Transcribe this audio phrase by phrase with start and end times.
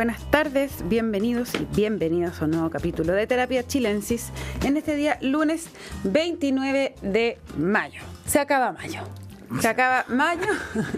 [0.00, 4.30] buenas tardes, bienvenidos y bienvenidas a un nuevo capítulo de Terapia Chilensis
[4.64, 5.68] en este día lunes
[6.04, 8.00] 29 de mayo.
[8.24, 9.02] Se acaba mayo.
[9.58, 10.46] Se acaba mayo.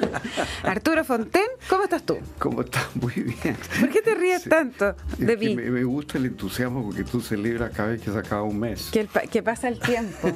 [0.63, 2.19] Arturo Fonten, ¿cómo estás tú?
[2.39, 2.95] ¿Cómo estás?
[2.97, 3.57] Muy bien.
[3.81, 5.57] ¿Por qué te ríes tanto de mí?
[5.57, 8.91] Me, gusta el entusiasmo porque tú celebras cada vez que se acaba un mes.
[8.91, 10.29] Que, pasa el tiempo.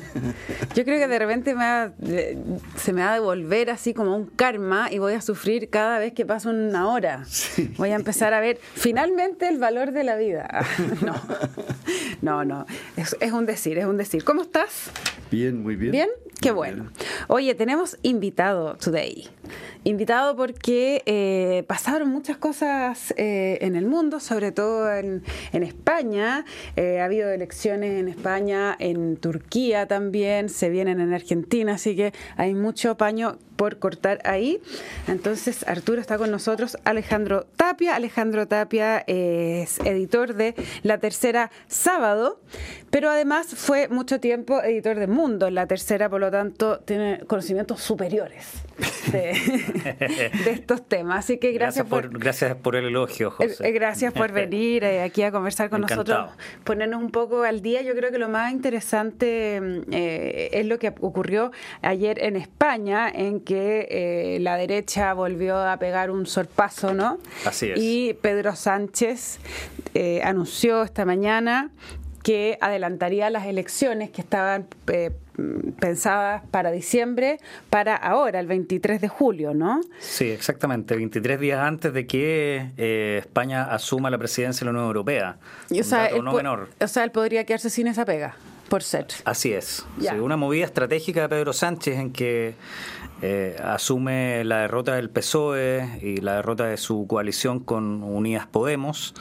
[0.75, 1.55] Yo creo que de repente
[2.77, 6.15] se me va a devolver así como un karma y voy a sufrir cada vez
[6.15, 7.25] que pasa una hora.
[7.77, 10.65] Voy a empezar a ver finalmente el valor de la vida.
[11.03, 11.15] No,
[12.23, 12.67] no, no.
[12.97, 14.25] Es, es un decir, es un decir.
[14.25, 14.91] ¿Cómo estás?
[15.31, 15.93] Bien, muy bien.
[15.93, 16.09] ¿Bien?
[16.41, 16.91] Qué bueno.
[17.29, 19.27] Oye, tenemos invitado today.
[19.87, 25.23] Invitado porque eh, pasaron muchas cosas eh, en el mundo, sobre todo en,
[25.53, 26.45] España.
[26.75, 32.13] Eh, ha habido elecciones en España, en Turquía también, se vienen en Argentina, así que
[32.37, 34.61] hay mucho paño por cortar ahí.
[35.07, 37.95] Entonces, Arturo está con nosotros, Alejandro Tapia.
[37.95, 42.41] Alejandro Tapia es editor de La Tercera Sábado,
[42.91, 47.81] pero además fue mucho tiempo editor de Mundo, La Tercera, por lo tanto, tiene conocimientos
[47.83, 48.66] superiores
[49.13, 51.21] de, estos temas.
[51.21, 53.67] Así que gracias, por, Gracias por el elogio, José.
[53.67, 56.31] Eh, gracias por venir eh, aquí a conversar con nosotros,
[56.65, 57.83] ponernos un poco al día.
[57.83, 59.61] Yo creo que lo más interesante
[59.91, 65.77] eh, es lo que ocurrió ayer en España, en que eh, la derecha volvió a
[65.79, 67.19] pegar un sorpaso, ¿no?
[67.45, 67.79] Así es.
[67.79, 69.39] Y Pedro Sánchez
[69.95, 71.71] eh, anunció esta mañana
[72.27, 75.13] que adelantaría las elecciones que estaban eh,
[75.79, 77.39] pensadas para diciembre
[77.71, 79.81] para ahora, el 23 de julio, ¿no?
[80.01, 82.73] Sí, exactamente, 23 días antes de que
[83.19, 85.37] España asuma la presidencia de la Unión Europea.
[85.71, 86.69] o, sea, no menor.
[86.81, 88.35] o sea, él podría quedarse sin esa pega
[88.69, 89.07] por ser.
[89.25, 89.87] Así es.
[90.21, 92.57] una movida estratégica de Pedro Sánchez en que
[93.23, 99.15] eh, asume la derrota del PSOE y la derrota de su coalición con Unidas Podemos.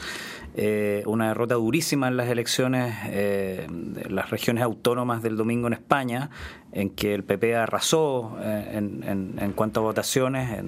[0.57, 3.67] Eh, una derrota durísima en las elecciones eh,
[4.09, 6.29] las regiones autónomas del domingo en España,
[6.71, 10.63] en que el PP arrasó en, en, cuanto a votaciones.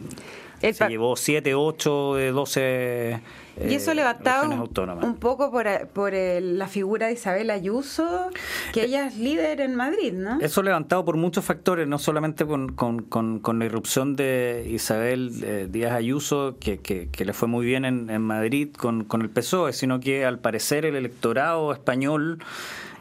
[0.61, 3.21] Se llevó 7, 8 de 12
[3.65, 8.29] y eso eh, levantado un poco por, por la figura de Isabel Ayuso,
[8.71, 10.39] que ella es líder en Madrid, ¿no?
[10.39, 15.93] Eso levantado por muchos factores, no solamente con, con, la irrupción de Isabel eh, Díaz
[15.93, 19.99] Ayuso, que, que, le fue muy bien en, en Madrid con, con el PSOE, sino
[19.99, 22.39] que al parecer el electorado español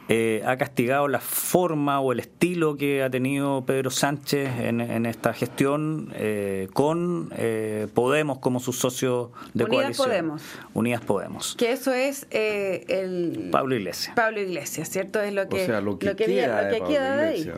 [0.09, 5.33] eh, ha castigado la forma o el estilo que ha tenido Pedro Sánchez en, esta
[5.33, 10.43] gestión eh, con eh, Podemos como su socio de Unidas Podemos.
[10.75, 11.57] Unidas Podemos.
[11.57, 13.49] Que eso es el...
[13.51, 14.15] Pablo Iglesias.
[14.15, 15.21] Pablo Iglesias, ¿cierto?
[15.21, 17.53] Es lo que, o sea, lo que, queda, de ahí.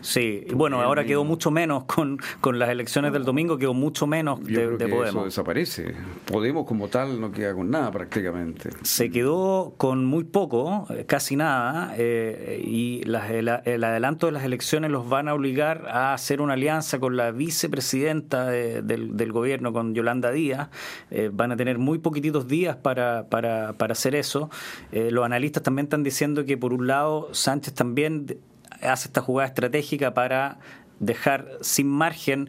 [0.00, 4.44] Sí, bueno, ahora quedó mucho menos con, con las elecciones del domingo, quedó mucho menos
[4.44, 5.08] de, Podemos.
[5.08, 5.94] Eso desaparece.
[6.26, 8.70] Podemos como tal no queda con nada prácticamente.
[8.82, 15.08] Se quedó con muy poco, casi nada eh, y el, adelanto de las elecciones los
[15.08, 20.68] van a obligar a hacer una alianza con la vicepresidenta del, gobierno, con Yolanda Díaz.
[21.10, 24.50] Eh, van a tener muy poquititos días para, para, para hacer eso.
[24.92, 28.38] Eh, los analistas también están diciendo que, por un lado, Sánchez también
[28.82, 30.58] hace esta jugada estratégica para
[31.00, 32.48] dejar sin margen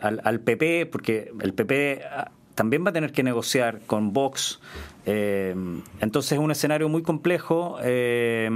[0.00, 2.02] al, al PP, porque el PP
[2.54, 4.60] también va a tener que negociar con Vox.
[5.06, 5.54] Eh,
[6.00, 7.78] entonces es un escenario muy complejo.
[7.82, 8.48] Eh,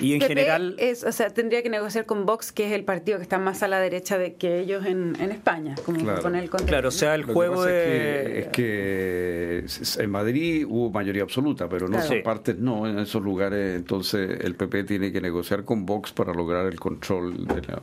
[0.00, 0.74] y en general.
[0.78, 3.62] Es, o sea, tendría que negociar con Vox, que es el partido que está más
[3.62, 6.22] a la derecha de que ellos en, España, como claro.
[6.22, 9.64] con el Claro, o sea, el juego es, que,
[9.98, 13.76] en Madrid hubo mayoría absoluta, pero en otras partes no, en esos lugares.
[13.76, 17.80] Entonces, el PP tiene que negociar con Vox para lograr el control de la,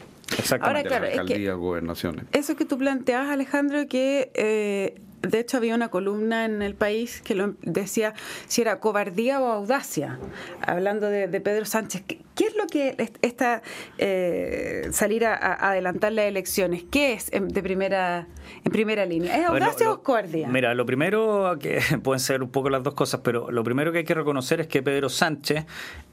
[0.60, 2.26] Ahora, claro, alcaldía, gobernaciones.
[2.32, 7.22] Eso que tú planteabas, Alejandro, que eh, de hecho había una columna en el país
[7.22, 8.14] que lo decía
[8.48, 10.20] si era cobardía o audacia,
[10.66, 12.04] hablando de, Pedro Sánchez.
[12.06, 13.62] ¿Qué, es lo que esta
[13.98, 16.84] eh, salir a, adelantar las elecciones?
[16.90, 18.28] ¿Qué es en, de primera
[18.64, 19.38] en primera línea?
[19.38, 20.48] ¿Es audacia o cobardía?
[20.48, 24.00] Mira, lo primero que pueden ser un poco las dos cosas, pero lo primero que
[24.00, 25.66] hay que reconocer es que Pedro Sánchez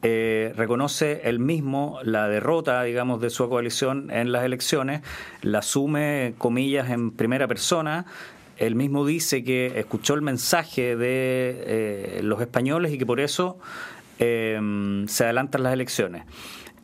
[0.03, 5.03] eh, reconoce él mismo la derrota, digamos, de su coalición en las elecciones,
[5.43, 8.07] la asume comillas en primera persona
[8.59, 13.59] él mismo dice que escuchó el mensaje de eh, los españoles y que por eso
[14.19, 16.25] eh, se adelantan las elecciones.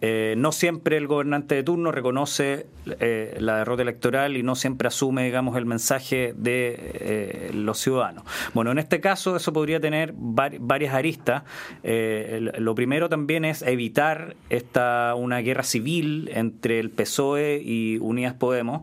[0.07, 2.67] Eh, no siempre el gobernante de turno reconoce
[3.01, 8.23] eh, la derrota electoral y no siempre asume, digamos, el mensaje de eh, los ciudadanos.
[8.53, 11.45] Bueno, en este caso eso podría tener varias aristas.
[11.83, 18.83] lo primero también es evitar esta una guerra civil entre el PSOE y Unidas Podemos.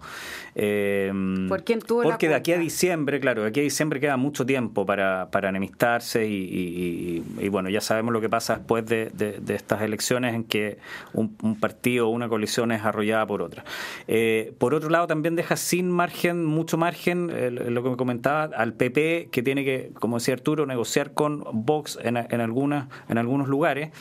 [0.54, 4.46] ¿Por quién tuvo porque de aquí a diciembre, claro, de aquí a diciembre queda mucho
[4.46, 7.22] tiempo para, para enemistarse y,
[7.52, 10.80] bueno, ya sabemos lo que pasa después de, de estas elecciones en que
[11.14, 13.64] un, partido o una coalición es arrollada por otra.
[14.08, 17.28] Eh, por otro lado, también deja sin margen, mucho margen,
[17.74, 22.00] lo que me comentaba, al PP, que tiene que, como decía Arturo, negociar con Vox
[22.02, 23.92] en, en, algunas, en algunos lugares.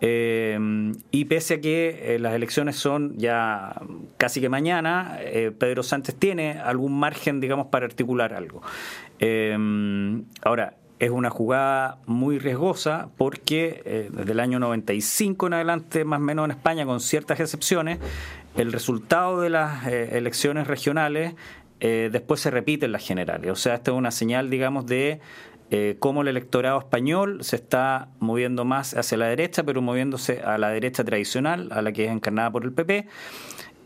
[0.00, 0.58] Eh,
[1.10, 3.80] y pese a que eh, las elecciones son ya
[4.16, 5.18] casi que mañana,
[5.58, 8.62] Pedro Sánchez tiene algún margen, digamos, para articular algo.
[10.42, 16.18] ahora, es una jugada muy riesgosa porque eh, desde el año 95 en adelante, más
[16.18, 17.98] o menos en España, con ciertas excepciones,
[18.56, 21.34] el resultado de las eh, elecciones regionales
[21.80, 23.50] eh, después se repite en las generales.
[23.50, 25.20] O sea, esta es una señal, digamos, de
[25.98, 30.70] cómo el electorado español se está moviendo más hacia la derecha, pero moviéndose a la
[30.70, 33.06] derecha tradicional, a la que es encarnada por el PP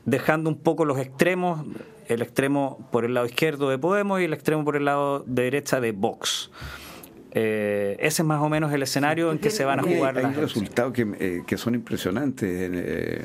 [0.04, 1.64] dejando un poco los extremos,
[2.08, 5.44] el extremo por el lado izquierdo de Podemos y el extremo por el lado de
[5.44, 6.50] derecha de Vox.
[7.34, 10.34] Eh, ese es más o menos el escenario en que se van a jugar hay,
[10.34, 13.22] resultados que, eh, que, son impresionantes en, eh,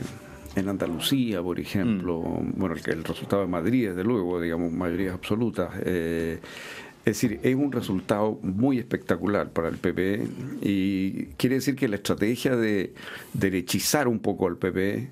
[0.55, 2.21] en Andalucía, por ejemplo.
[2.21, 2.53] Mm.
[2.57, 5.75] Bueno, el, el, resultado de Madrid, desde luego, digamos, mayorías absolutas.
[5.85, 6.39] es
[7.03, 10.27] decir, es un resultado muy espectacular para el PP
[10.61, 12.93] y quiere decir que la estrategia de
[13.33, 15.09] derechizar un poco al PP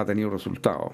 [0.00, 0.92] ha tenido resultados,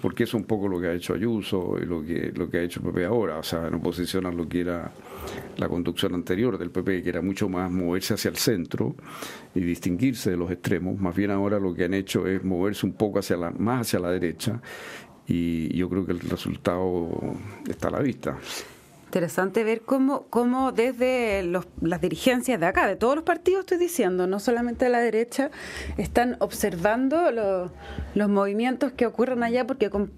[0.00, 2.58] porque eso es un poco lo que ha hecho Ayuso y lo que, lo que
[2.58, 4.92] ha hecho el PP ahora, o sea, en oposición a lo que era
[5.56, 8.94] la conducción anterior del PP, que era mucho más moverse hacia el centro
[9.52, 12.92] y distinguirse de los extremos, más bien ahora lo que han hecho es moverse un
[12.92, 14.60] poco hacia la, más hacia la derecha
[15.26, 17.08] y yo creo que el resultado
[17.68, 18.38] está a la vista
[19.06, 24.26] interesante ver cómo, cómo desde las dirigencias de acá, de todos los partidos estoy diciendo,
[24.26, 25.50] no solamente de la derecha,
[25.96, 27.30] están observando
[28.14, 30.10] los movimientos que ocurren allá porque con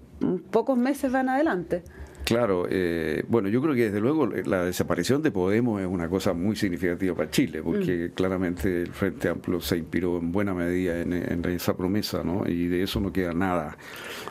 [0.51, 1.83] pocos meses van adelante.
[2.25, 6.33] Claro, eh, bueno, yo creo que desde luego la desaparición de Podemos es una cosa
[6.33, 8.13] muy significativa para Chile, porque mm.
[8.13, 12.47] claramente el Frente Amplio se inspiró en buena medida en, esa promesa, ¿no?
[12.47, 13.77] Y de eso no queda nada.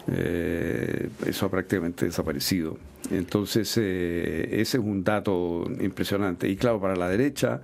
[0.06, 2.76] Eh, eso ha prácticamente desaparecido.
[3.10, 6.49] Entonces, eh, ese es un dato impresionante.
[6.49, 7.60] Y claro, para la derecha,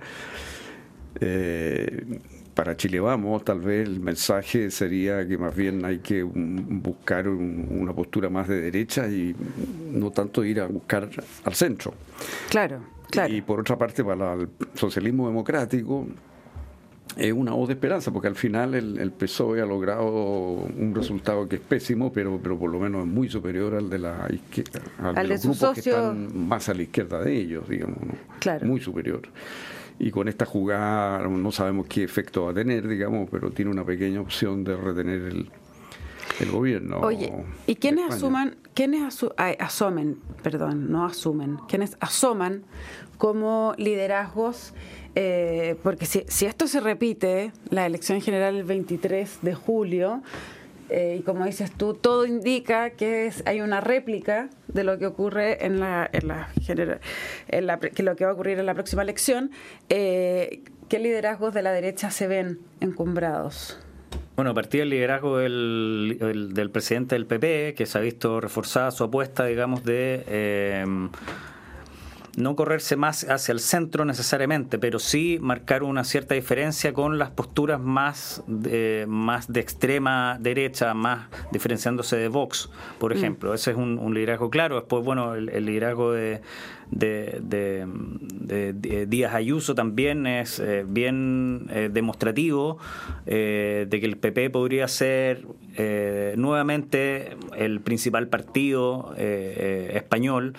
[2.55, 7.93] para Chile Vamos, tal vez el mensaje sería que más bien hay que buscar una
[7.93, 9.35] postura más de derecha y
[9.91, 11.09] no tanto ir a buscar
[11.43, 11.93] al centro.
[12.49, 12.79] Claro,
[13.11, 13.33] claro.
[13.33, 16.07] Y por otra parte, para el socialismo democrático,
[17.17, 21.57] es una voz de esperanza, porque al final el, PSOE ha logrado un resultado que
[21.57, 25.15] es pésimo, pero, pero por lo menos es muy superior al de la izquierda, al,
[25.15, 27.97] de, los grupos que están más a la izquierda de ellos, digamos,
[28.39, 28.65] claro.
[28.65, 29.21] muy superior
[29.97, 33.85] y con esta jugada no sabemos qué efecto va a tener, digamos, pero tiene una
[33.85, 35.49] pequeña opción de retener el,
[36.39, 36.99] el gobierno.
[36.99, 37.31] Oye,
[37.65, 42.63] ¿y quiénes asuman, quiénes asu asumen, perdón, no asumen, quiénes asoman
[43.17, 44.73] como liderazgos?
[45.15, 50.21] Eh, porque si, si esto se repite, la elección general el 23 de julio,
[50.89, 55.65] eh, y como dices tú, todo indica que hay una réplica de lo que ocurre
[55.65, 56.49] en la, en la,
[57.47, 59.51] en la que lo que va a ocurrir en la próxima elección.
[59.89, 63.79] Eh, ¿Qué liderazgos de la derecha se ven encumbrados?
[64.35, 68.91] Bueno, a partir del liderazgo del, del, presidente del PP, que se ha visto reforzada
[68.91, 70.85] su apuesta, digamos, de eh,
[72.37, 77.31] no correrse más hacia el centro necesariamente, pero sí marcar una cierta diferencia con las
[77.31, 83.17] posturas más de, más de extrema derecha, más diferenciándose de Vox, por mm.
[83.17, 83.53] ejemplo.
[83.53, 84.75] Ese es un, liderazgo claro.
[84.75, 86.41] Después, bueno, el, liderazgo de,
[86.91, 87.85] de,
[89.07, 92.77] Díaz Ayuso también es eh, bien eh, demostrativo
[93.25, 95.45] eh, de que el PP podría ser
[96.37, 100.55] nuevamente el principal partido español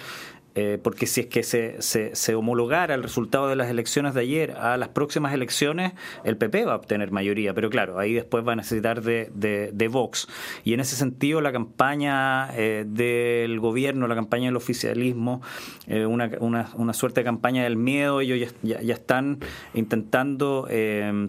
[0.58, 4.52] eh, porque si es que se, se, homologara el resultado de las elecciones de ayer
[4.52, 5.92] a las próximas elecciones,
[6.24, 9.88] el PP va a obtener mayoría, pero claro, ahí después va a necesitar de, de,
[9.88, 10.26] Vox.
[10.64, 15.42] Y en ese sentido, la campaña eh, del gobierno, la campaña del oficialismo,
[15.88, 19.40] eh, una, una, una, suerte de campaña del miedo, ellos ya, ya, están
[19.74, 20.66] intentando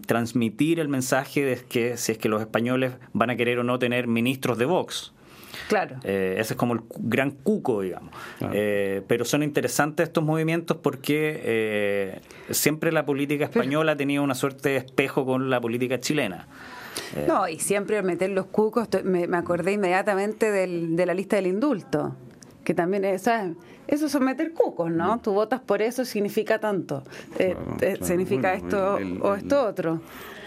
[0.05, 3.77] transmitir el mensaje de que si es que los españoles van a querer o no
[3.77, 5.13] tener ministros de Vox.
[5.67, 5.97] Claro.
[6.03, 8.13] Eh, ese es como el gran cuco, digamos.
[8.53, 12.21] Eh, pero son interesantes estos movimientos porque eh,
[12.51, 16.47] siempre la política española ha tenido una suerte de espejo con la política chilena.
[17.15, 21.36] Eh, No, y siempre meter los cucos, me, me acordé inmediatamente del- de la lista
[21.36, 22.15] del indulto,
[22.63, 23.55] que también es, ¿sabes?
[23.88, 25.19] Eso son meter cucos, ¿no?
[25.21, 27.03] Tú votas por eso, significa tanto.
[27.39, 28.05] Eh, Claro, eh, claro.
[28.05, 30.01] significa Bueno, esto el- el- o el- esto otro.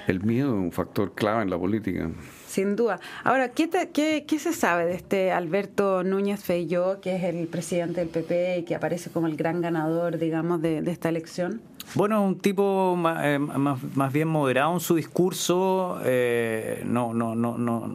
[0.07, 2.11] El miedo es un factor clave en la política.
[2.51, 2.99] Sin duda.
[3.23, 7.47] Ahora, ¿qué, te- qué, qué se sabe de este Alberto Núñez Feijó, que es el
[7.47, 11.61] presidente del PP y que aparece como el gran ganador, digamos, de, de esta elección?
[11.95, 17.37] Bueno, un tipo ma- eh, más, más bien moderado en su discurso, eh, no, no,
[17.37, 17.89] no, no,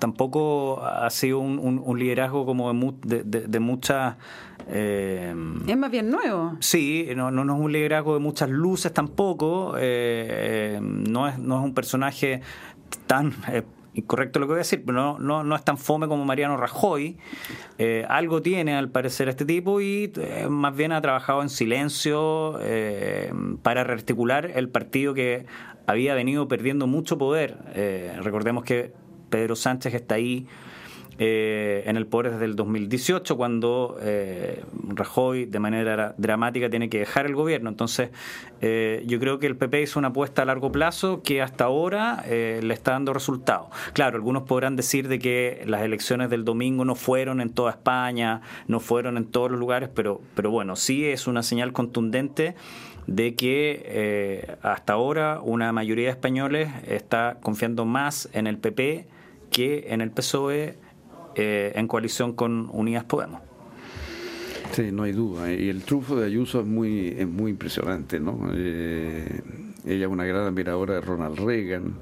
[0.00, 2.72] tampoco ha sido un, un- un liderazgo como
[3.04, 4.16] de, de, de- muchas...
[4.68, 5.32] eh,
[5.68, 6.56] Es más bien nuevo.
[6.58, 11.38] Sí, no, no, no es un liderazgo de muchas luces tampoco, eh, eh, no, es,
[11.38, 12.40] no es un personaje
[13.06, 13.32] tan...
[13.94, 16.56] incorrecto lo que voy a decir, pero no, no, no es tan fome como Mariano
[16.56, 17.18] Rajoy.
[17.78, 22.58] Eh, algo tiene al parecer este tipo y eh, más bien ha trabajado en silencio
[22.60, 23.32] eh,
[23.62, 25.46] para rearticular el partido que
[25.86, 27.56] había venido perdiendo mucho poder.
[28.22, 28.92] Recordemos que
[29.28, 30.46] Pedro Sánchez está ahí
[31.22, 37.00] eh, en el poder desde el 2018, cuando eh, Rajoy de manera dramática tiene que
[37.00, 37.68] dejar el gobierno.
[37.68, 38.08] Entonces,
[38.62, 42.24] eh, yo creo que el PP hizo una apuesta a largo plazo que hasta ahora
[42.24, 43.66] eh, le está dando resultados.
[43.92, 48.40] Claro, algunos podrán decir de que las elecciones del domingo no fueron en toda España,
[48.66, 52.54] no fueron en todos los lugares, pero, pero bueno, sí es una señal contundente
[53.06, 59.06] de que eh, hasta ahora una mayoría de españoles está confiando más en el PP
[59.50, 60.76] que en el PSOE
[61.34, 63.40] eh, en coalición con Unidas Podemos.
[64.72, 65.52] Sí, no hay duda.
[65.52, 68.38] Y el triunfo de Ayuso es muy, es muy impresionante, ¿no?
[68.54, 69.40] Eh,
[69.84, 71.94] ella es una gran admiradora de Ronald Reagan.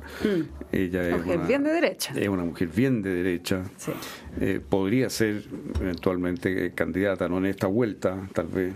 [0.72, 1.18] Ella es Mm.
[1.18, 2.12] Mujer una, bien de derecha.
[2.14, 3.62] Es una mujer bien de derecha.
[3.76, 3.92] Sí.
[4.40, 5.44] Eh, podría ser
[5.80, 8.74] eventualmente candidata, no en esta vuelta, tal vez,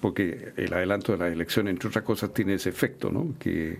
[0.00, 3.34] porque el adelanto de las elecciones, entre otras cosas, tiene ese efecto, ¿no?
[3.38, 3.78] Que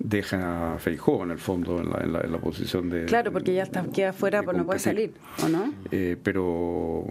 [0.00, 3.32] deja a Feijóo en el fondo en la, en la, en la posición de Claro,
[3.32, 5.12] porque ya está, queda afuera, de pues no puede salir.
[5.44, 5.72] ¿o no?
[5.90, 7.04] Eh, pero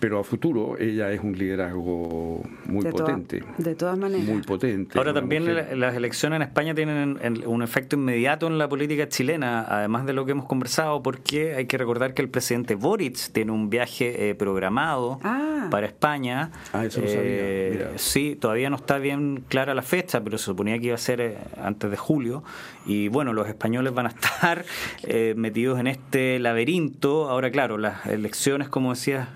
[0.00, 4.26] pero a futuro ella es un liderazgo muy De potente de todas maneras.
[4.26, 8.58] muy potente Ahora también mujer- las elecciones en España tienen en- un efecto inmediato en
[8.58, 12.28] la política chilena, además de lo que hemos conversado, porque hay que recordar que el
[12.28, 15.68] presidente Boric tiene un viaje eh, programado Ah.
[15.70, 16.50] para España.
[16.72, 17.90] Ah, eso no sabía, mira.
[17.96, 21.20] Sí, todavía no está bien clara la fecha, pero se suponía que iba a ser
[21.20, 22.42] eh, antes de julio.
[22.86, 24.08] Y bueno, los españoles van a
[24.50, 24.64] estar
[25.02, 27.28] eh, metidos en este laberinto.
[27.28, 29.28] Ahora, claro, las elecciones, como decías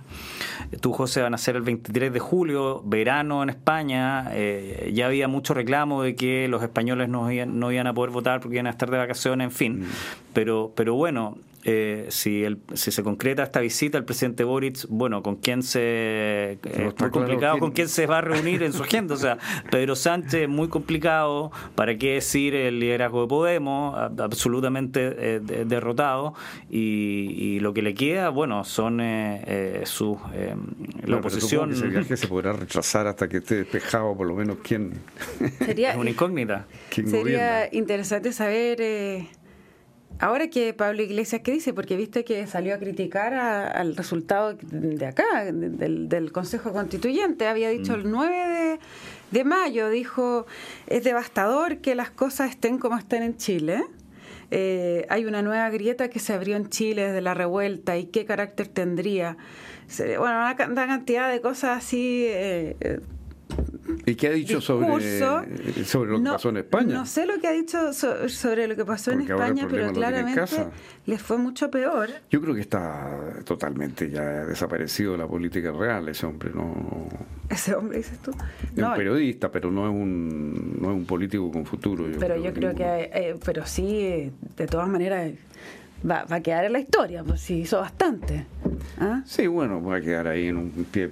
[0.80, 4.28] tú, José, van a ser el 23 de julio, verano en España.
[4.32, 8.10] eh, ya había mucho reclamo de que los españoles no iban, no iban a poder
[8.10, 9.80] votar porque iban a estar de vacaciones, en fin.
[9.80, 9.86] Mm.
[10.32, 15.22] Pero, pero bueno, eh, si, el, si se concreta esta visita, el presidente Boric, bueno,
[15.22, 15.80] ¿con quién se...
[15.82, 19.14] eh, es muy complicado con quién se va a reunir en su agenda.
[19.14, 19.38] O sea,
[19.70, 21.50] Pedro Sánchez, muy complicado.
[21.74, 23.96] ¿Para qué decir el liderazgo de Podemos?
[24.18, 26.34] Absolutamente eh, de- derrotado.
[26.70, 30.18] Y, y lo que le queda, bueno, son eh, eh, sus.
[30.34, 30.54] eh,
[31.00, 31.68] la pero oposición.
[31.70, 34.92] que ese viaje se podrá retrasar hasta que esté despejado por lo menos quién,
[35.58, 36.66] Sería, Es una incógnita.
[36.90, 39.28] quién sería gobierna interesante saber, eh,
[40.22, 41.72] ahora que Pablo Iglesias, ¿qué dice?
[41.74, 46.72] Porque viste que salió a criticar a- al resultado de acá, de- del, del Consejo
[46.72, 47.46] Constituyente.
[47.46, 48.78] Había dicho el 9 de,
[49.30, 50.46] de mayo, dijo,
[50.86, 53.82] es devastador que las cosas estén como estén en Chile.
[54.50, 58.24] Eh, hay una nueva grieta que se abrió en Chile desde la revuelta y qué
[58.24, 59.36] carácter tendría.
[59.98, 63.00] Bueno, una, una cantidad de cosas así eh, eh,
[64.06, 65.44] y qué ha dicho sobre discurso.
[65.84, 68.66] sobre lo que No- pasó en España No sé lo que ha dicho so- sobre
[68.68, 70.66] lo que pasó en Porque el España, pero en claramente
[71.06, 72.08] les fue mucho peor.
[72.30, 77.08] Yo creo que está totalmente ya desaparecido de la política real ese hombre, no
[77.50, 78.30] Ese hombre, dices tú.
[78.30, 82.08] es No, un periodista, pero no es un no es un político con futuro.
[82.08, 83.36] Yo pero yo creo que, ninguno.
[83.36, 85.30] eh, pero sí, de todas maneras,
[86.08, 88.46] va, va a quedar en la historia, pues sí, hizo bastante.
[88.98, 89.22] ¿Ah?
[89.26, 91.10] Sí, bueno, va a quedar ahí en un pie.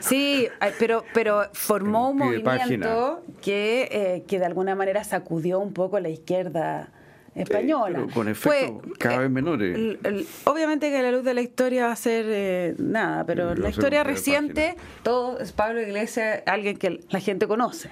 [0.00, 5.60] Sí, ay, pero, pero formó un pie movimiento que, eh, que de alguna manera sacudió
[5.60, 6.88] un poco la izquierda
[7.34, 8.06] española.
[8.12, 9.74] con efectos cada vez menores.
[9.76, 13.24] el- el- obviamente que a la luz de la historia va a ser eh, nada,
[13.24, 17.88] pero la historia pie reciente, todo es Pablo Iglesias, alguien que la gente conoce.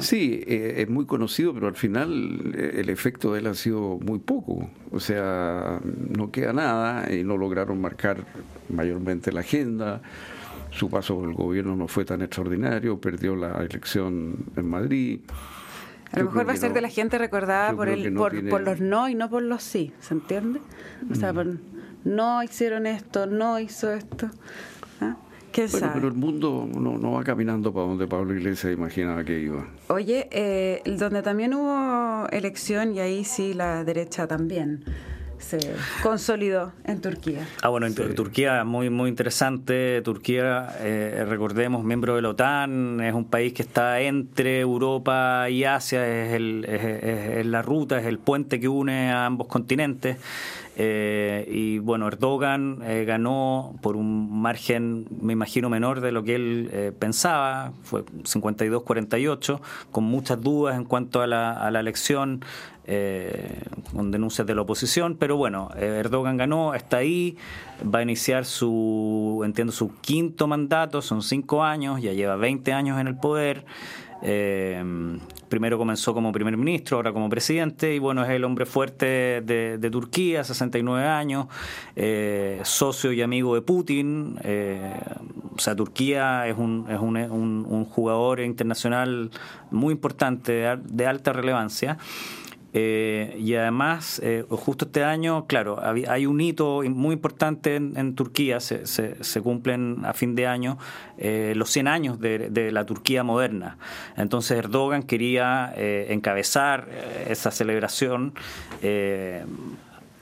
[0.00, 3.98] Sí, eh, es muy conocido, pero al final eh, el efecto de él ha sido
[3.98, 4.70] muy poco.
[4.90, 8.24] O sea, no queda nada y no lograron marcar
[8.68, 10.00] mayormente la agenda.
[10.70, 15.20] Su paso por el gobierno no fue tan extraordinario, perdió la elección en Madrid.
[16.12, 16.74] A lo Yo mejor va a ser no.
[16.76, 19.42] de la gente recordada por el no por, tiene- por los no y no por
[19.42, 20.60] los sí, ¿se entiende?
[21.10, 21.46] O sea, por
[22.04, 24.30] no hicieron esto, no hizo esto.
[25.52, 25.92] ¿Quién Bueno, sabe?
[25.94, 29.66] pero el mundo no, no va caminando para donde Pablo Iglesias imaginaba que iba.
[29.88, 34.84] Oye, eh, donde también hubo elección y ahí sí la derecha también
[35.38, 35.58] se
[36.02, 37.46] consolidó en Turquía.
[37.62, 40.00] Ah, bueno, en Turquía muy muy interesante.
[40.02, 45.64] Turquía, eh, recordemos, miembro de la OTAN, es un país que está entre Europa y
[45.64, 50.16] Asia, es, el, es la ruta, es el puente que une a ambos continentes.
[50.78, 56.34] Eh, y bueno, Erdogan eh, ganó por un margen, me imagino, menor de lo que
[56.34, 62.44] él eh, pensaba, fue 52-48, con muchas dudas en cuanto a la, a la elección,
[63.92, 67.36] con denuncias de la oposición, pero bueno, Erdogan ganó, está ahí,
[67.82, 73.00] va a iniciar su, entiendo, su quinto mandato, son cinco años, ya lleva 20 años
[73.00, 73.64] en el poder.
[74.22, 74.82] Eh,
[75.48, 79.88] primero comenzó como primer ministro, ahora como presidente, y bueno, es el hombre fuerte de,
[79.90, 81.46] Turquía, 69 años,
[81.94, 84.38] eh, socio y amigo de Putin.
[84.42, 84.98] Eh,
[85.54, 89.30] o sea, Turquía es un, es un, un, jugador internacional
[89.70, 91.98] muy importante, de alta relevancia.
[92.78, 98.60] Eh, y además, eh, justo este año, claro, hay un hito muy importante en, Turquía,
[98.60, 100.76] se, se, cumplen a fin de año
[101.16, 103.78] eh, los 100 años de, la Turquía moderna.
[104.18, 106.86] Entonces Erdogan quería encabezar
[107.26, 108.34] esa celebración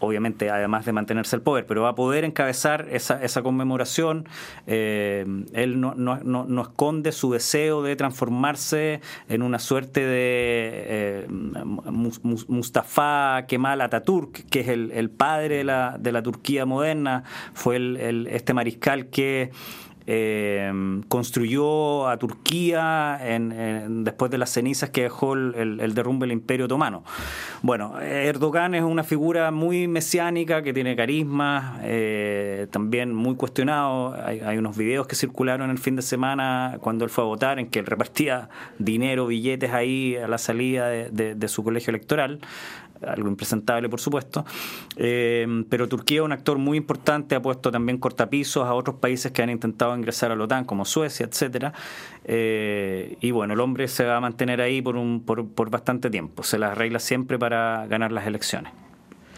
[0.04, 4.28] obviamente además de mantenerse el poder, pero va a poder encabezar esa, esa conmemoración.
[4.66, 11.26] Eh, él no, no, no, esconde su deseo de transformarse en una suerte de eh,
[11.28, 17.76] Mustafa Kemal Atatürk, que es el, el padre de la, de la Turquía moderna, fue
[17.76, 19.50] el, este mariscal que
[20.06, 20.70] eh,
[21.08, 27.04] construyó a Turquía en, después de las cenizas que dejó el, derrumbe del Imperio Otomano.
[27.62, 34.14] Bueno, Erdogan es una figura muy mesiánica que tiene carisma, eh, también muy cuestionado.
[34.24, 37.68] Hay, unos videos que circularon el fin de semana cuando él fue a votar en
[37.68, 42.40] que él repartía dinero, billetes ahí a la salida de su colegio electoral
[43.08, 44.44] algo impresentable por supuesto,
[44.96, 49.32] eh, pero Turquía es un actor muy importante, ha puesto también cortapisos a otros países
[49.32, 51.72] que han intentado ingresar a la OTAN, como Suecia, etcétera,
[52.24, 56.10] eh, y bueno, el hombre se va a mantener ahí por, un, por, por bastante
[56.10, 58.72] tiempo, se las arregla siempre para ganar las elecciones.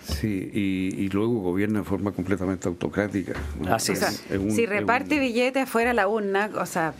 [0.06, 3.34] Sí, y, luego gobierna de forma completamente autocrática.
[3.68, 4.24] Así es.
[4.50, 6.94] si reparte billetes afuera la urna, o sea,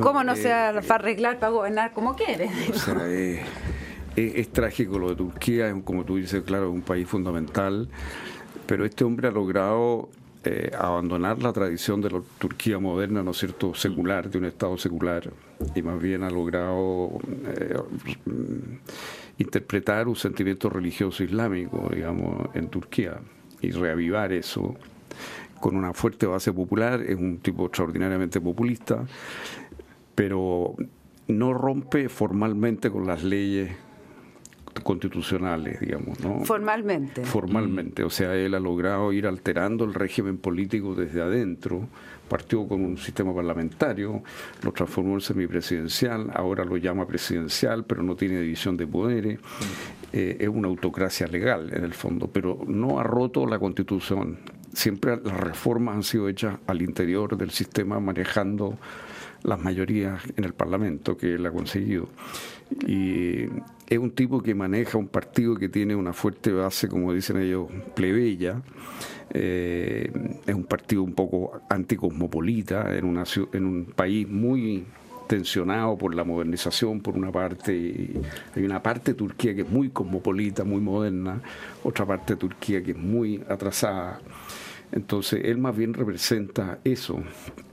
[0.00, 2.50] ¿cómo no, se va a arreglar para gobernar como quiere?
[2.74, 2.94] O sea,
[4.16, 7.88] es, trágico lo de Turquía, como tú dices, claro, es un país fundamental,
[8.66, 10.08] pero este hombre ha logrado
[10.44, 14.76] eh, abandonar la tradición de la Turquía moderna, ¿no es cierto?, secular, de un Estado
[14.78, 15.30] secular,
[15.74, 17.76] y más bien ha logrado eh,
[19.38, 23.20] interpretar un sentimiento religioso islámico, digamos, en Turquía,
[23.60, 24.76] y reavivar eso
[25.60, 29.04] con una fuerte base popular, es un tipo extraordinariamente populista,
[30.14, 30.74] pero
[31.28, 33.70] no rompe formalmente con las leyes
[34.86, 36.44] constitucionales, digamos, ¿no?
[36.44, 37.24] Formalmente.
[37.24, 41.88] Formalmente, o sea, él ha logrado ir alterando el régimen político desde adentro,
[42.28, 44.22] partió con un sistema parlamentario,
[44.62, 49.40] lo transformó en semipresidencial, ahora lo llama presidencial, pero no tiene división de poderes,
[50.12, 54.38] eh, es una autocracia legal en el fondo, pero no ha roto la constitución.
[54.72, 58.78] Siempre las reformas han sido hechas al interior del sistema manejando
[59.42, 62.08] las mayorías en el Parlamento que él ha conseguido.
[62.86, 63.46] Y
[63.88, 67.68] es un tipo que maneja un partido que tiene una fuerte base, como dicen ellos,
[67.94, 68.62] plebeya.
[69.30, 70.10] Eh,
[70.46, 74.84] es un partido un poco anticosmopolita en, una, en un país muy
[75.26, 78.10] tensionado por la modernización por una parte,
[78.54, 81.42] hay una parte de Turquía que es muy cosmopolita, muy moderna,
[81.82, 84.20] otra parte de Turquía que es muy atrasada.
[84.92, 87.20] Entonces él más bien representa eso.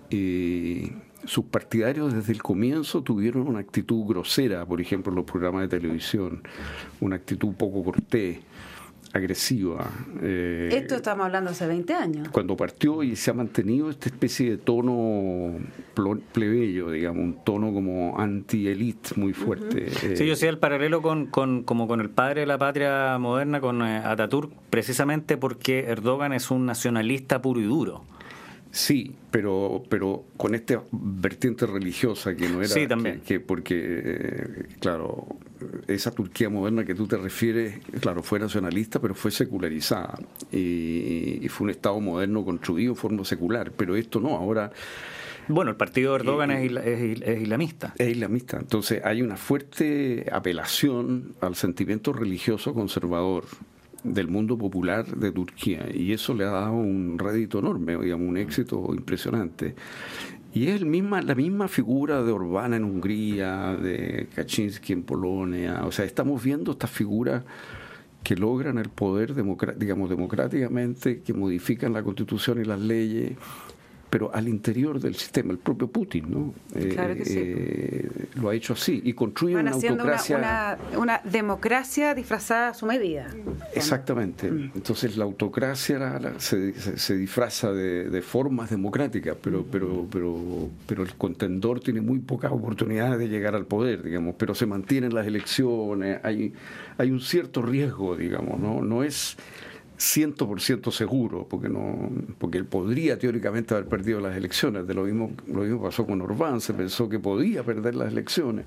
[0.09, 0.91] Y
[1.25, 5.79] sus partidarios desde el comienzo tuvieron una actitud grosera, por ejemplo, en los programas de
[5.79, 6.41] televisión,
[6.99, 8.39] una actitud poco cortés,
[9.13, 9.91] agresiva.
[10.23, 12.29] Eh, Esto estamos hablando hace 20 años.
[12.29, 15.53] Cuando partió y se ha mantenido esta especie de tono
[16.33, 19.85] plebeyo, digamos, un tono como anti-elite muy fuerte.
[20.03, 23.17] Eh, sí, yo sé el paralelo con, con, como con el padre de la patria
[23.19, 28.03] moderna, con eh, Ataturk, precisamente porque Erdogan es un nacionalista puro y duro.
[28.73, 32.69] Sí, pero, pero con esta vertiente religiosa que no era.
[32.69, 33.21] Sí, también.
[33.21, 35.27] Que, porque, eh, claro,
[35.87, 40.17] esa Turquía moderna que tú te refieres, claro, fue nacionalista, pero fue secularizada.
[40.51, 43.71] Y, fue un Estado moderno construido en forma secular.
[43.77, 44.71] Pero esto no, ahora.
[45.47, 47.93] Bueno, el partido de Erdogan es, es, islamista.
[47.99, 48.57] Es islamista.
[48.57, 53.45] Entonces hay una fuerte apelación al sentimiento religioso conservador
[54.03, 58.37] del mundo popular de Turquía y eso le ha dado un rédito enorme, digamos, un
[58.37, 59.75] éxito impresionante.
[60.53, 65.83] Y es el misma, la misma figura de Orbán en Hungría, de Kaczynski en Polonia.
[65.85, 67.43] O sea, estamos viendo estas figuras
[68.23, 69.33] que logran el poder
[69.77, 73.33] digamos, democráticamente, que modifican la constitución y las leyes,
[74.13, 76.53] pero al interior del sistema, el propio Putin, ¿no?
[76.75, 76.95] Eh,
[77.25, 80.77] eh, lo ha hecho así y construye una autocracia.
[80.95, 83.25] Una, democracia disfrazada a su medida.
[83.73, 84.51] Exactamente.
[84.51, 84.71] Mm.
[84.75, 91.99] Entonces la autocracia se, disfraza de, formas democráticas, pero, pero, pero, pero el contendor tiene
[91.99, 96.53] muy pocas oportunidades de llegar al poder, digamos, pero se mantienen las elecciones, hay,
[96.99, 98.79] hay un cierto riesgo, digamos, ¿no?
[98.83, 99.37] No es
[100.03, 104.85] 100% seguro, porque no porque él podría teóricamente haber perdido las elecciones.
[104.85, 108.65] De lo mismo, lo mismo pasó con Orbán, se pensó que podía perder las elecciones,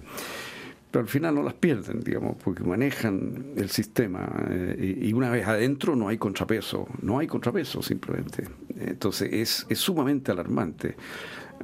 [0.90, 5.46] pero al final no las pierden, digamos, porque manejan el sistema eh, y, una vez
[5.46, 8.44] adentro no hay contrapeso, no hay contrapeso simplemente.
[8.80, 10.96] Entonces es, es sumamente alarmante.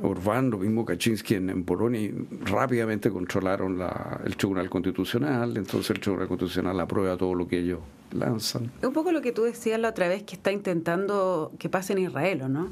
[0.01, 2.11] Orbán, lo mismo Kaczynski en, en Polonia,
[2.45, 7.81] rápidamente controlaron la, el Tribunal Constitucional, entonces el Tribunal Constitucional aprueba todo lo que ellos
[8.13, 8.71] lanzan.
[8.81, 11.93] Es un poco lo que tú decías la otra vez que está intentando que pase
[11.93, 12.71] en Israel, ¿o no?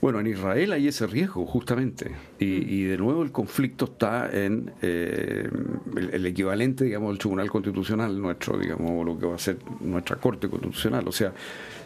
[0.00, 2.10] Bueno, en Israel hay ese riesgo, justamente.
[2.38, 2.88] Y, mm.
[2.90, 5.48] de nuevo el conflicto está en eh,
[5.96, 10.48] el, equivalente, digamos, del Tribunal Constitucional nuestro, digamos, lo que va a ser nuestra Corte
[10.48, 11.08] Constitucional.
[11.08, 11.32] O sea,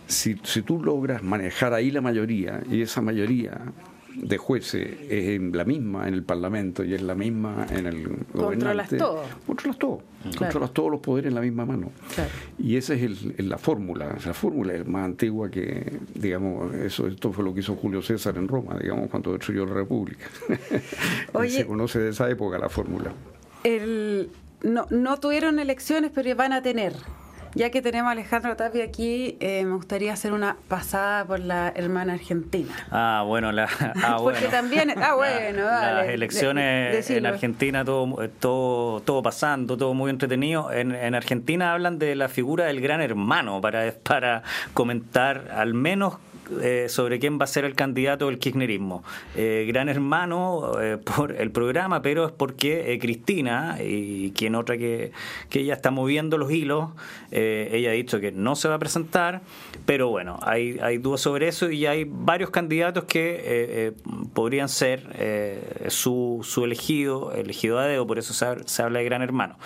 [0.06, 3.60] si, si tú logras manejar ahí la mayoría y esa mayoría
[4.16, 8.88] de jueces es la misma en el Parlamento y es la misma en el Controlas
[8.90, 9.22] todo.
[9.46, 10.02] Controlas todo.
[10.38, 11.92] Controlas todos los poderes en la misma mano.
[12.58, 14.16] Y esa es la fórmula.
[14.24, 18.36] La fórmula es más antigua que, digamos, eso esto fue lo que hizo Julio César
[18.36, 20.26] en Roma, digamos, cuando destruyó la República.
[21.48, 23.12] Se conoce de esa época la fórmula.
[23.64, 24.30] El,
[24.62, 26.94] no, no tuvieron elecciones, pero van a tener.
[27.56, 31.72] Ya que tenemos a Alejandro Tapia aquí, eh, me gustaría hacer una pasada por la
[31.74, 32.70] hermana argentina.
[32.90, 33.66] Ah, bueno, la,
[34.04, 40.10] ah, Porque también, ah, bueno, Las elecciones en Argentina, todo, todo, todo pasando, todo muy
[40.10, 40.70] entretenido.
[40.70, 44.42] En, en, Argentina hablan de la figura del gran hermano para, para
[44.74, 46.18] comentar al menos
[46.60, 49.02] eh, sobre quién va a ser el candidato del kirchnerismo.
[49.34, 55.12] Eh, gran hermano eh, por el programa, pero es porque Cristina, y quien otra que,
[55.50, 56.90] que ella está moviendo los hilos,
[57.30, 59.42] ella ha dicho que no se va a presentar,
[59.84, 63.94] pero bueno, hay, hay dudas sobre eso y hay varios candidatos que
[64.32, 68.32] podrían ser su, su elegido, elegido a dedo, por eso
[68.64, 69.58] se habla de gran hermano.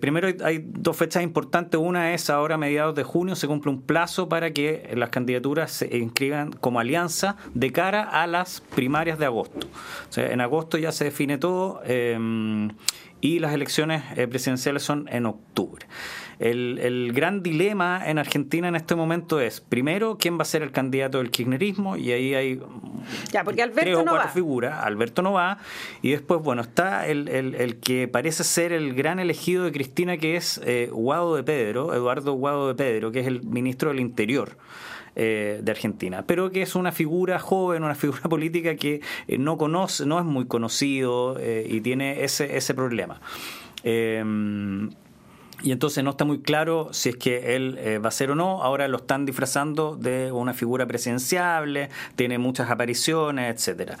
[0.00, 1.78] Primero hay dos fechas importantes.
[1.78, 5.79] Una es ahora a mediados de junio se cumple un plazo para que las candidaturas
[5.80, 9.66] se inscriban como alianza de cara a las primarias de agosto.
[10.08, 12.18] O sea, en agosto ya se define todo eh,
[13.20, 15.86] y las elecciones eh, presidenciales son en octubre.
[16.38, 20.72] El, gran dilema en Argentina en este momento es, primero, quién va a ser el
[20.72, 22.62] candidato del kirchnerismo, y ahí hay
[23.30, 24.28] ya, porque Alberto tres o cuatro va.
[24.28, 25.58] figuras, Alberto no va,
[26.00, 30.36] y después, bueno, está el, el, que parece ser el gran elegido de Cristina, que
[30.36, 34.56] es eh, Guado de Pedro, Eduardo Guado de Pedro, que es el ministro del Interior.
[35.16, 39.58] Eh, de Argentina, pero que es una figura joven, una figura política que eh, no
[39.58, 43.20] conoce, no es muy conocido y tiene ese, ese problema.
[45.62, 48.34] Y entonces no está muy claro si es que él eh, va a ser o
[48.34, 48.62] no.
[48.62, 53.98] Ahora lo están disfrazando de una figura presidenciable, tiene muchas apariciones, etcétera.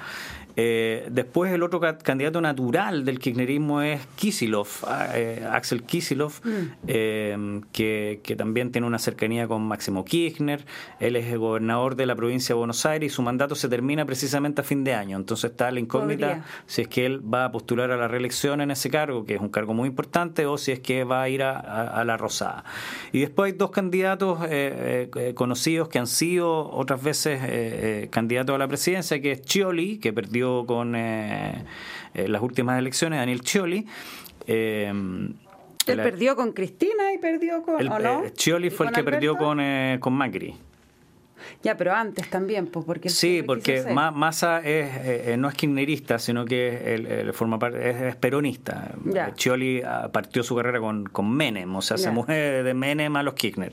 [0.62, 6.50] Eh, después el otro candidato natural del kirchnerismo es Kisilov, ah, eh, Axel Kisilov, mm.
[6.86, 10.66] eh, que, también tiene una cercanía con Máximo Kirchner.
[10.98, 14.04] Él es el gobernador de la provincia de Buenos Aires y su mandato se termina
[14.04, 15.16] precisamente a fin de año.
[15.16, 18.70] Entonces está la incógnita si es que él va a postular a la reelección en
[18.70, 21.42] ese cargo, que es un cargo muy importante, o si es que va a ir
[21.42, 22.64] a, la Rosada.
[23.12, 24.40] Y después hay dos candidatos
[25.34, 30.49] conocidos que han sido otras veces candidatos a la presidencia, que es Chioli, que perdió
[30.66, 31.64] con eh,
[32.14, 33.86] eh, las últimas elecciones, Daniel Scioli.
[34.46, 34.92] Eh,
[35.86, 37.80] él perdió con Cristina y perdió con.
[37.80, 39.60] El, Scioli fue el que perdió con,
[39.98, 40.54] con Macri.
[41.62, 43.08] Ya, pero antes también, pues porque...
[43.08, 48.94] Sí, porque Massa es, eh, no es kirchnerista, sino que él, forma parte, es, peronista.
[49.04, 49.34] Ya.
[49.34, 53.22] Chioli ah, partió su carrera con, con Menem, o sea, se mueve de Menem a
[53.22, 53.72] los Kirchner.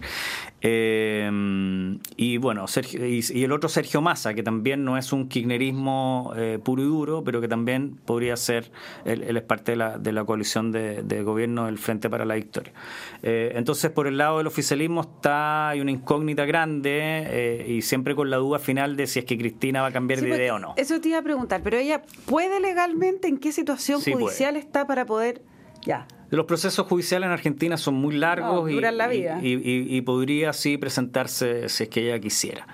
[0.62, 6.34] Eh, y bueno, Sergio, y, el otro Sergio Massa, que también no es un kirchnerismo
[6.36, 8.72] eh, puro y duro, pero que también podría ser,
[9.06, 12.36] él, es parte de la, de la coalición de, de, gobierno del Frente para la
[12.36, 12.74] Victoria.
[13.22, 18.38] entonces, por el lado del oficialismo está, hay una incógnita grande y siempre con la
[18.38, 20.74] duda final de si es que Cristina va a cambiar de pues, idea o no.
[20.78, 25.06] Eso te iba a preguntar, pero ella puede legalmente, ¿en qué situación judicial está para
[25.06, 25.42] poder...
[25.86, 26.08] Ya.
[26.30, 29.40] Los procesos judiciales en Argentina son muy largos y, la vida.
[29.42, 32.68] Y, y, podría sí presentarse si es que ella quisiera.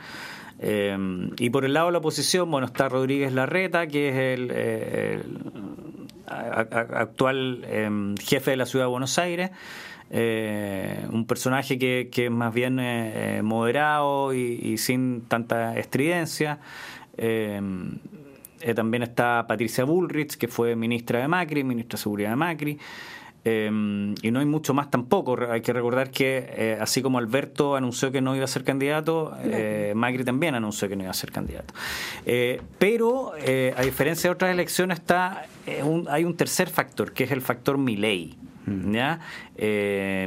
[1.37, 5.23] y por el lado de la oposición, bueno, está Rodríguez Larreta, que es el,
[6.27, 9.51] actual em, jefe de la ciudad de Buenos Aires.
[11.11, 12.81] un personaje que, que es más bien
[13.43, 16.59] moderado y, sin tanta estridencia.
[18.63, 22.79] Eh, también está Patricia Bullrich, que fue ministra de Macri, ministra de Seguridad de Macri.
[23.45, 23.69] Eh,
[24.21, 25.37] y no hay mucho más tampoco.
[25.49, 29.35] Hay que recordar que eh, así como Alberto anunció que no iba a ser candidato,
[29.95, 31.73] Macri también anunció que no iba a ser candidato.
[32.79, 35.45] pero a diferencia de otras elecciones está
[36.09, 38.35] hay un tercer factor, que es el factor Milei.
[38.65, 39.19] ¿Ya?
[39.55, 40.25] Eh,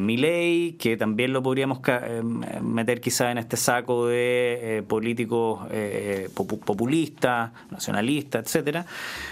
[0.79, 2.23] que también lo podríamos eh,
[2.63, 8.87] meter quizá en este saco de eh, políticos eh, populistas, nacionalistas, etcétera.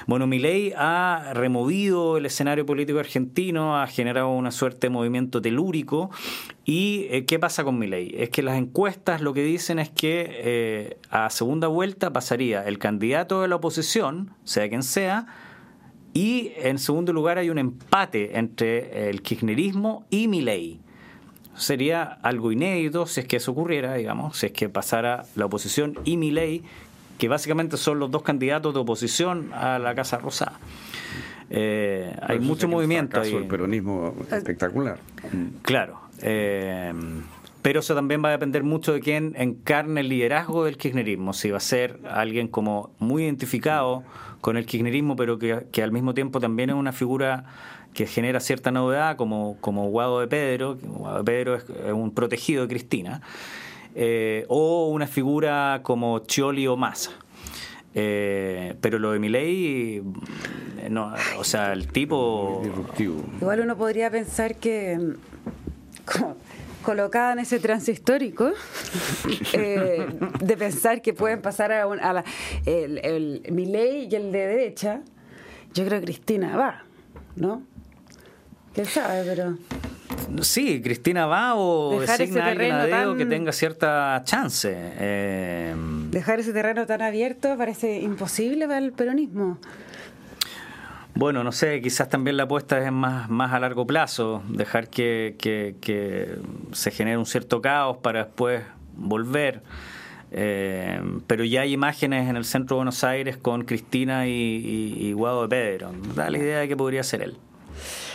[0.07, 6.11] Bueno, Milei ha removido el escenario político argentino, ha generado una suerte de movimiento telúrico.
[6.65, 8.15] ¿Y qué pasa con Milei?
[8.17, 13.43] Es que las encuestas lo que dicen es que a segunda vuelta pasaría el candidato
[13.43, 15.27] de la oposición, sea quien sea,
[16.15, 20.79] y en segundo lugar hay un empate entre el kirchnerismo y Milei.
[21.57, 25.99] Sería algo inédito si es que eso ocurriera, digamos, si es que pasara la oposición
[26.05, 26.63] y Milei,
[27.19, 30.59] que básicamente son los dos candidatos de oposición a la Casa Rosada.
[31.51, 33.35] Eh, hay mucho movimiento ahí.
[33.35, 34.99] El peronismo espectacular.
[35.63, 36.01] Claro.
[36.23, 36.93] Eh,
[37.65, 41.33] pero eso también va a depender mucho de quién encarne el liderazgo del kirchnerismo.
[41.33, 44.05] Si va a ser alguien como muy identificado
[44.43, 47.47] con el kirchnerismo, pero que, al mismo tiempo también es una figura
[47.95, 52.65] que genera cierta novedad, como, como Guado de Pedro, Guado de Pedro es, un protegido
[52.65, 53.23] de Cristina,
[53.95, 57.13] eh, o una figura como Chioli o Massa.
[57.95, 60.03] Eh, pero lo de Milei,
[60.91, 62.61] no, o sea, el tipo...
[63.41, 65.15] Igual uno podría pensar que
[66.85, 68.53] colocada en ese trance histórico
[69.53, 70.07] eh,
[70.41, 72.25] de pensar que pueden pasar a, la,
[72.65, 75.01] el, el, mi ley y el de derecha,
[75.73, 76.85] yo creo que Cristina va,
[77.37, 77.63] ¿no?
[78.75, 79.25] ¿Quién sabe?
[79.25, 79.57] Pero...
[80.43, 84.73] Sí, Cristina va o designa a alguien que tenga cierta chance.
[84.75, 85.75] Eh...
[86.11, 89.59] Dejar ese terreno tan abierto parece imposible para el peronismo.
[91.17, 95.37] Bueno, no sé, quizás también la apuesta es más, más a largo plazo, dejar que,
[95.39, 96.39] que,
[96.73, 98.63] se genere un cierto caos para después
[98.97, 99.63] volver.
[100.33, 105.43] Eh, pero ya hay imágenes en el centro de Buenos Aires con Cristina y, Guado
[105.43, 105.93] de Pedro.
[106.17, 107.37] Da la idea de que podría ser él.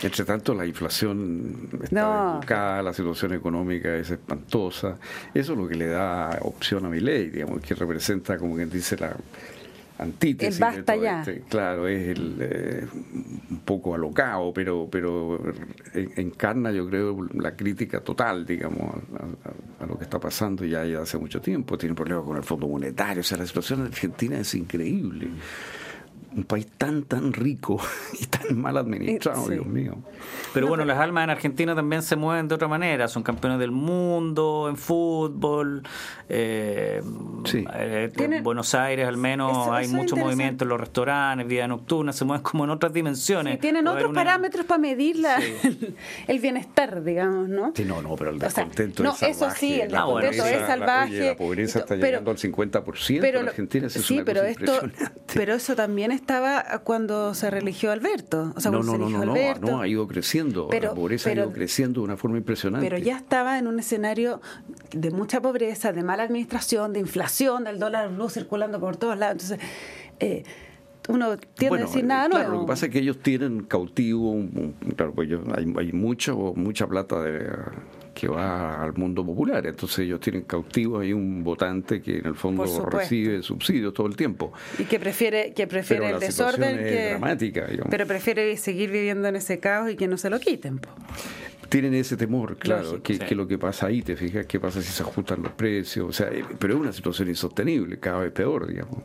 [0.02, 4.98] Entre tanto, la inflación está la situación económica es espantosa.
[5.32, 8.68] Eso es lo que le da opción a mi ley, digamos, que representa, como quien
[8.68, 9.16] dice, la,
[10.00, 10.56] antítesis.
[10.56, 11.20] El basta ya.
[11.20, 12.86] Este, claro, es el, eh,
[13.50, 15.40] un poco alocado, pero, pero
[15.94, 18.94] encarna, yo creo, la crítica total, digamos,
[19.80, 21.76] a, lo que está pasando ya, ya hace mucho tiempo.
[21.76, 23.20] Tiene problemas con el Fondo Monetario.
[23.20, 25.28] O sea, la situación en Argentina es increíble
[26.36, 27.80] un país tan, tan rico
[28.20, 29.98] y tan mal administrado, Dios mío.
[30.54, 33.70] Pero bueno, las almas en Argentina también se mueven de otra manera, son campeones del
[33.70, 35.82] mundo en fútbol,
[36.28, 37.02] eh,
[37.54, 42.24] eh en Buenos Aires al menos hay mucho movimiento en los restaurantes, vida nocturna, se
[42.24, 43.58] mueven como en otras dimensiones.
[43.60, 45.16] tienen otros parámetros para medir
[46.26, 47.72] el bienestar, digamos, ¿no?
[47.74, 51.28] Sí, no, no, pero el descontento no, eso sí, el descontento es salvaje.
[51.28, 54.72] la pobreza está llegando al 50% pero, en Argentina, es sí, pero esto,
[55.34, 58.52] pero eso también es estaba cuando se religió Alberto.
[58.54, 60.19] O sea, no, no, no, no, no, ha ido creciendo.
[60.80, 62.88] La pobreza ha ido creciendo de una forma impresionante.
[62.88, 64.40] Pero ya estaba en un escenario
[64.92, 69.50] de mucha pobreza, de mala administración, de inflación, del dólar blue circulando por todos lados.
[69.50, 69.68] Entonces,
[70.20, 70.44] eh,
[71.08, 74.36] uno tiene que decir nada claro, Lo que pasa es que ellos tienen cautivo,
[74.96, 77.48] claro, pues hay, hay mucho, mucha plata de
[78.14, 79.66] que va al mundo popular.
[79.66, 84.16] Entonces ellos tienen cautivo ahí un votante que en el fondo recibe subsidios todo el
[84.16, 84.52] tiempo.
[84.78, 86.78] Y que prefiere, que prefiere el desorden.
[86.78, 90.80] que, dramática, Pero prefiere seguir viviendo en ese caos y que no se lo quiten.
[91.68, 94.90] Tienen ese temor, claro, que, que, lo que pasa ahí, te fijas, qué pasa si
[94.90, 98.66] se ajustan los precios, o sea, eh, pero es una situación insostenible, cada vez peor,
[98.66, 99.04] digamos.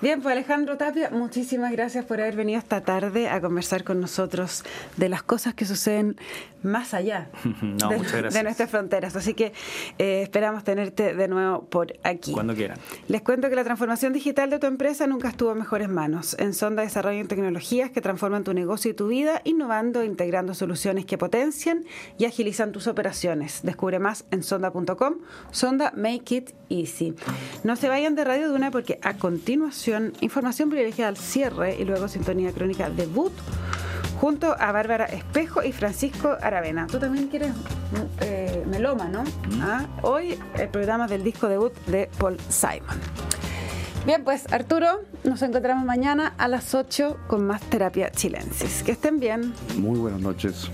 [0.00, 4.64] Bien, pues Alejandro Tapia, muchísimas gracias por haber venido esta tarde a conversar con nosotros
[4.96, 6.16] de las cosas que suceden
[6.62, 7.28] más allá
[7.62, 9.14] de, nuestras fronteras.
[9.16, 9.52] Así que
[9.98, 12.32] eh, esperamos tenerte de nuevo por aquí.
[12.32, 12.78] Cuando quieran.
[13.08, 16.36] Les cuento que la transformación digital de tu empresa nunca estuvo en mejores manos.
[16.38, 21.04] En Sonda desarrollan tecnologías que transforman tu negocio y tu vida, innovando e integrando soluciones
[21.04, 21.84] que potencian
[22.18, 23.60] y agilizan tus operaciones.
[23.62, 25.14] Descubre más en sonda.com.
[25.50, 27.14] Sonda Make It Easy.
[27.62, 29.83] No se vayan de Radio Duna porque a continuación
[30.20, 33.32] información privilegiada al cierre y luego sintonía crónica debut
[34.20, 36.86] junto a Bárbara Espejo y Francisco Aravena.
[36.86, 37.52] ¿Tú también quieres
[38.20, 39.24] eh, melómano.
[39.60, 39.86] ¿ah?
[40.02, 42.98] Hoy el programa del disco debut de Paul Simon.
[44.06, 48.82] Bien, pues Arturo, nos encontramos mañana a las 8 con más terapia chilensis.
[48.82, 49.54] Que estén bien.
[49.78, 50.68] Muy buenas noches.